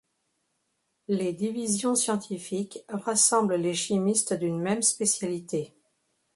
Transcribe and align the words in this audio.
Les 1.09 1.31
divisions 1.31 1.93
scientifiques 1.93 2.79
rassemblent 2.89 3.53
les 3.53 3.75
chimistes 3.75 4.33
d’une 4.33 4.59
même 4.59 4.81
spécialité. 4.81 5.75